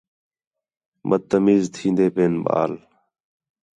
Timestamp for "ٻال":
2.43-2.71